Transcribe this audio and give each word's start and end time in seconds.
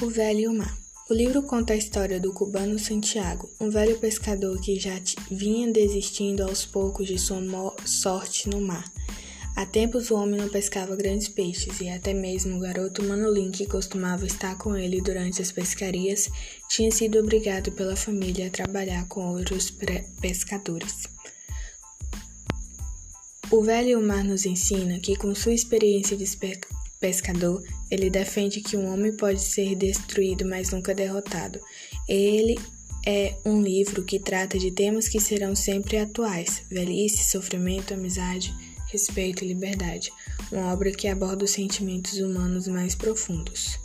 O 0.00 0.08
Velho 0.08 0.38
e 0.38 0.46
o 0.46 0.54
Mar. 0.54 0.78
O 1.10 1.12
livro 1.12 1.42
conta 1.42 1.72
a 1.72 1.76
história 1.76 2.20
do 2.20 2.32
cubano 2.32 2.78
Santiago, 2.78 3.50
um 3.60 3.68
velho 3.68 3.98
pescador 3.98 4.60
que 4.60 4.78
já 4.78 4.92
vinha 5.28 5.72
desistindo 5.72 6.44
aos 6.44 6.64
poucos 6.64 7.08
de 7.08 7.18
sua 7.18 7.40
sorte 7.84 8.48
no 8.48 8.60
mar. 8.60 8.84
Há 9.56 9.66
tempos 9.66 10.12
o 10.12 10.14
homem 10.14 10.38
não 10.38 10.48
pescava 10.48 10.94
grandes 10.94 11.26
peixes 11.26 11.80
e 11.80 11.88
até 11.88 12.14
mesmo 12.14 12.56
o 12.56 12.60
garoto 12.60 13.02
Manolim, 13.02 13.50
que 13.50 13.66
costumava 13.66 14.24
estar 14.24 14.56
com 14.56 14.76
ele 14.76 15.00
durante 15.00 15.42
as 15.42 15.50
pescarias, 15.50 16.30
tinha 16.68 16.92
sido 16.92 17.18
obrigado 17.18 17.72
pela 17.72 17.96
família 17.96 18.46
a 18.46 18.50
trabalhar 18.50 19.08
com 19.08 19.26
outros 19.26 19.68
pescadores. 20.20 21.08
O 23.50 23.62
Velho 23.62 23.88
e 23.88 23.96
o 23.96 24.00
Mar 24.00 24.22
nos 24.22 24.46
ensina 24.46 25.00
que, 25.00 25.16
com 25.16 25.34
sua 25.34 25.54
experiência 25.54 26.16
de 26.16 26.22
pescador, 26.98 27.62
ele 27.90 28.10
defende 28.10 28.60
que 28.60 28.76
um 28.76 28.92
homem 28.92 29.16
pode 29.16 29.40
ser 29.40 29.74
destruído, 29.74 30.46
mas 30.46 30.70
nunca 30.70 30.94
derrotado. 30.94 31.60
Ele 32.08 32.58
é 33.06 33.36
um 33.44 33.62
livro 33.62 34.04
que 34.04 34.18
trata 34.18 34.58
de 34.58 34.70
temas 34.70 35.08
que 35.08 35.20
serão 35.20 35.54
sempre 35.54 35.98
atuais: 35.98 36.62
velhice, 36.70 37.30
sofrimento, 37.30 37.94
amizade, 37.94 38.54
respeito 38.90 39.44
e 39.44 39.48
liberdade. 39.48 40.12
Uma 40.50 40.72
obra 40.72 40.90
que 40.90 41.08
aborda 41.08 41.44
os 41.44 41.50
sentimentos 41.50 42.18
humanos 42.18 42.66
mais 42.66 42.94
profundos. 42.94 43.78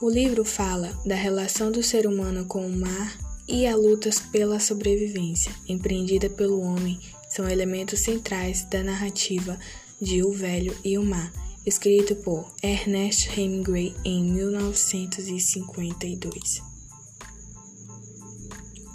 O 0.00 0.10
livro 0.10 0.44
fala 0.44 0.98
da 1.06 1.14
relação 1.14 1.70
do 1.70 1.82
ser 1.82 2.06
humano 2.06 2.44
com 2.46 2.66
o 2.66 2.76
mar 2.76 3.16
e 3.46 3.66
a 3.66 3.76
luta 3.76 4.10
pela 4.30 4.58
sobrevivência, 4.58 5.52
empreendida 5.68 6.28
pelo 6.28 6.60
homem, 6.60 6.98
são 7.28 7.48
elementos 7.48 8.00
centrais 8.00 8.64
da 8.64 8.82
narrativa 8.82 9.58
de 10.00 10.22
O 10.22 10.32
Velho 10.32 10.76
e 10.84 10.98
o 10.98 11.04
Mar, 11.04 11.32
escrito 11.64 12.16
por 12.16 12.52
Ernest 12.62 13.30
Hemingway 13.38 13.94
em 14.04 14.24
1952. 14.24 16.60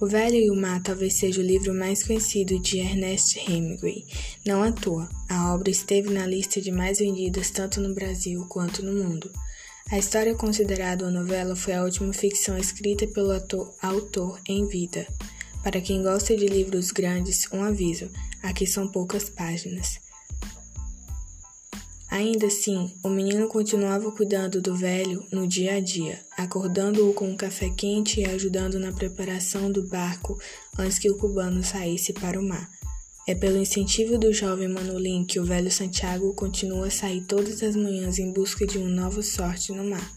O 0.00 0.06
Velho 0.06 0.36
e 0.36 0.50
o 0.50 0.54
Mar 0.54 0.82
talvez 0.82 1.14
seja 1.14 1.40
o 1.40 1.44
livro 1.44 1.72
mais 1.72 2.02
conhecido 2.02 2.58
de 2.58 2.80
Ernest 2.80 3.38
Hemingway. 3.38 4.04
Não 4.44 4.62
à 4.62 4.70
toa, 4.70 5.08
a 5.28 5.54
obra 5.54 5.70
esteve 5.70 6.10
na 6.10 6.26
lista 6.26 6.60
de 6.60 6.70
mais 6.70 6.98
vendidas 6.98 7.50
tanto 7.50 7.80
no 7.80 7.94
Brasil 7.94 8.44
quanto 8.48 8.84
no 8.84 8.92
mundo. 8.92 9.30
A 9.90 9.98
história 9.98 10.34
considerada 10.34 11.04
uma 11.04 11.12
novela 11.12 11.54
foi 11.54 11.72
a 11.72 11.84
última 11.84 12.12
ficção 12.12 12.58
escrita 12.58 13.06
pelo 13.06 13.30
ator, 13.30 13.72
autor 13.80 14.40
em 14.48 14.66
vida. 14.66 15.06
Para 15.62 15.80
quem 15.80 16.02
gosta 16.02 16.36
de 16.36 16.46
livros 16.46 16.90
grandes, 16.90 17.46
um 17.52 17.62
aviso: 17.62 18.10
aqui 18.42 18.66
são 18.66 18.88
poucas 18.88 19.30
páginas. 19.30 20.04
Ainda 22.16 22.46
assim, 22.46 22.90
o 23.04 23.10
menino 23.10 23.46
continuava 23.46 24.10
cuidando 24.10 24.58
do 24.58 24.74
velho 24.74 25.22
no 25.30 25.46
dia 25.46 25.74
a 25.74 25.80
dia, 25.80 26.18
acordando-o 26.34 27.12
com 27.12 27.28
um 27.28 27.36
café 27.36 27.68
quente 27.68 28.20
e 28.20 28.24
ajudando 28.24 28.78
na 28.78 28.90
preparação 28.90 29.70
do 29.70 29.86
barco 29.86 30.40
antes 30.78 30.98
que 30.98 31.10
o 31.10 31.18
cubano 31.18 31.62
saísse 31.62 32.14
para 32.14 32.40
o 32.40 32.42
mar. 32.42 32.70
É 33.28 33.34
pelo 33.34 33.58
incentivo 33.58 34.16
do 34.16 34.32
jovem 34.32 34.66
Manolim 34.66 35.26
que 35.26 35.38
o 35.38 35.44
velho 35.44 35.70
Santiago 35.70 36.32
continua 36.32 36.86
a 36.86 36.90
sair 36.90 37.20
todas 37.20 37.62
as 37.62 37.76
manhãs 37.76 38.18
em 38.18 38.32
busca 38.32 38.66
de 38.66 38.78
uma 38.78 38.88
nova 38.88 39.20
sorte 39.22 39.70
no 39.72 39.84
mar, 39.84 40.10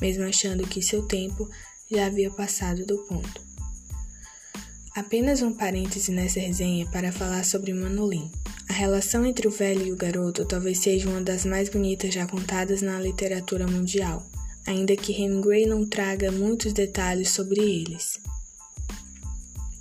mesmo 0.00 0.22
achando 0.22 0.68
que 0.68 0.80
seu 0.80 1.02
tempo 1.02 1.48
já 1.90 2.06
havia 2.06 2.30
passado 2.30 2.86
do 2.86 2.96
ponto. 3.08 3.49
Apenas 5.00 5.40
um 5.40 5.50
parêntese 5.50 6.12
nessa 6.12 6.38
resenha 6.38 6.84
para 6.84 7.10
falar 7.10 7.42
sobre 7.42 7.72
Manolim. 7.72 8.30
A 8.68 8.74
relação 8.74 9.24
entre 9.24 9.48
o 9.48 9.50
velho 9.50 9.86
e 9.86 9.92
o 9.92 9.96
garoto 9.96 10.44
talvez 10.44 10.78
seja 10.80 11.08
uma 11.08 11.22
das 11.22 11.46
mais 11.46 11.70
bonitas 11.70 12.12
já 12.12 12.26
contadas 12.26 12.82
na 12.82 13.00
literatura 13.00 13.66
mundial, 13.66 14.22
ainda 14.66 14.94
que 14.94 15.14
Hemingway 15.14 15.64
não 15.64 15.86
traga 15.86 16.30
muitos 16.30 16.74
detalhes 16.74 17.30
sobre 17.30 17.62
eles. 17.62 18.20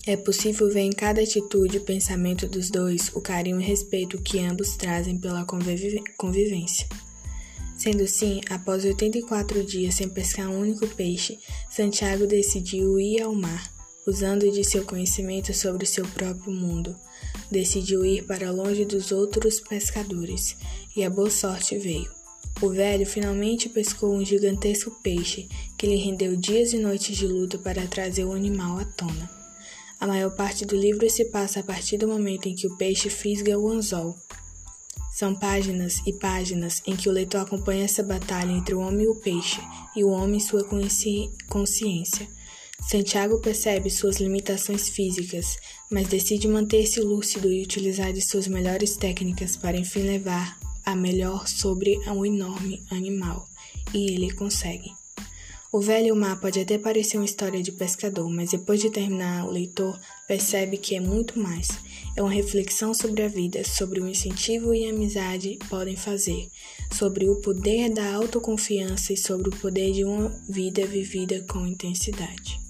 É 0.07 0.15
possível 0.15 0.71
ver 0.71 0.83
em 0.83 0.93
cada 0.93 1.21
atitude 1.21 1.75
e 1.75 1.81
pensamento 1.81 2.47
dos 2.47 2.69
dois 2.69 3.11
o 3.13 3.19
carinho 3.19 3.59
e 3.59 3.65
respeito 3.65 4.21
que 4.21 4.39
ambos 4.39 4.77
trazem 4.77 5.17
pela 5.17 5.45
convivência. 6.15 6.87
Sendo 7.77 8.03
assim, 8.03 8.39
após 8.49 8.85
84 8.85 9.65
dias 9.65 9.95
sem 9.95 10.07
pescar 10.07 10.49
um 10.49 10.61
único 10.61 10.87
peixe, 10.87 11.37
Santiago 11.69 12.25
decidiu 12.25 12.97
ir 12.97 13.21
ao 13.21 13.35
mar 13.35 13.78
usando 14.09 14.51
de 14.51 14.63
seu 14.63 14.83
conhecimento 14.83 15.53
sobre 15.53 15.85
seu 15.85 16.03
próprio 16.07 16.51
mundo, 16.51 16.95
decidiu 17.51 18.03
ir 18.03 18.25
para 18.25 18.51
longe 18.51 18.83
dos 18.83 19.11
outros 19.11 19.59
pescadores, 19.59 20.57
e 20.95 21.03
a 21.03 21.09
boa 21.09 21.29
sorte 21.29 21.77
veio. 21.77 22.11
O 22.61 22.69
velho 22.69 23.05
finalmente 23.05 23.69
pescou 23.69 24.13
um 24.13 24.25
gigantesco 24.25 24.91
peixe 25.01 25.47
que 25.77 25.87
lhe 25.87 25.95
rendeu 25.95 26.35
dias 26.35 26.73
e 26.73 26.79
noites 26.79 27.15
de 27.15 27.27
luta 27.27 27.57
para 27.57 27.87
trazer 27.87 28.25
o 28.25 28.33
animal 28.33 28.79
à 28.79 28.85
tona. 28.85 29.29
A 29.99 30.07
maior 30.07 30.31
parte 30.31 30.65
do 30.65 30.75
livro 30.75 31.09
se 31.09 31.25
passa 31.25 31.59
a 31.59 31.63
partir 31.63 31.97
do 31.97 32.07
momento 32.07 32.47
em 32.47 32.55
que 32.55 32.67
o 32.67 32.75
peixe 32.77 33.09
fisga 33.09 33.57
o 33.57 33.69
anzol. 33.69 34.15
São 35.13 35.35
páginas 35.35 36.01
e 36.05 36.13
páginas 36.13 36.81
em 36.87 36.95
que 36.95 37.09
o 37.09 37.11
leitor 37.11 37.41
acompanha 37.41 37.85
essa 37.85 38.01
batalha 38.01 38.51
entre 38.51 38.73
o 38.73 38.79
homem 38.79 39.05
e 39.05 39.09
o 39.09 39.15
peixe, 39.15 39.59
e 39.95 40.03
o 40.03 40.09
homem 40.09 40.37
e 40.37 40.41
sua 40.41 40.63
consciência 41.47 42.27
Santiago 42.81 43.39
percebe 43.39 43.89
suas 43.89 44.17
limitações 44.17 44.89
físicas, 44.89 45.57
mas 45.91 46.07
decide 46.07 46.47
manter-se 46.47 46.99
lúcido 47.01 47.51
e 47.51 47.61
utilizar 47.61 48.11
de 48.11 48.21
suas 48.21 48.47
melhores 48.47 48.95
técnicas 48.97 49.55
para 49.55 49.77
enfim 49.77 50.01
levar 50.01 50.57
a 50.85 50.95
melhor 50.95 51.47
sobre 51.47 51.97
um 52.07 52.25
enorme 52.25 52.81
animal, 52.89 53.47
e 53.93 54.11
ele 54.11 54.31
consegue. 54.31 54.91
O 55.71 55.79
velho 55.79 56.15
mar 56.15 56.39
pode 56.39 56.59
até 56.59 56.79
parecer 56.79 57.17
uma 57.17 57.25
história 57.25 57.61
de 57.61 57.71
pescador, 57.71 58.27
mas 58.27 58.49
depois 58.49 58.81
de 58.81 58.89
terminar, 58.89 59.45
o 59.45 59.51
leitor 59.51 59.99
percebe 60.27 60.77
que 60.77 60.95
é 60.95 60.99
muito 60.99 61.37
mais. 61.37 61.67
É 62.15 62.23
uma 62.23 62.31
reflexão 62.31 62.91
sobre 62.91 63.21
a 63.21 63.27
vida, 63.27 63.63
sobre 63.63 63.99
o 63.99 64.07
incentivo 64.07 64.73
e 64.73 64.87
a 64.87 64.89
amizade 64.89 65.59
podem 65.69 65.95
fazer, 65.95 66.49
sobre 66.91 67.29
o 67.29 67.35
poder 67.35 67.93
da 67.93 68.15
autoconfiança 68.15 69.13
e 69.13 69.17
sobre 69.17 69.49
o 69.49 69.55
poder 69.57 69.91
de 69.91 70.03
uma 70.03 70.29
vida 70.49 70.87
vivida 70.87 71.45
com 71.47 71.67
intensidade. 71.67 72.68